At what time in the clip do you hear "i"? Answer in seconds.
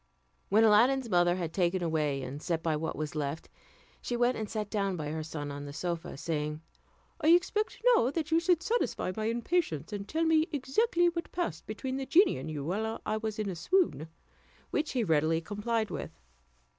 7.23-7.27, 13.05-13.17